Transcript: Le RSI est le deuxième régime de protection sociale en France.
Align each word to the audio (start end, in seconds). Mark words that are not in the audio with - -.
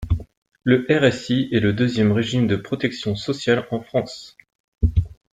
Le 0.63 0.87
RSI 0.89 1.49
est 1.51 1.59
le 1.59 1.73
deuxième 1.73 2.11
régime 2.11 2.47
de 2.47 2.55
protection 2.55 3.15
sociale 3.15 3.67
en 3.69 3.81
France. 3.81 4.35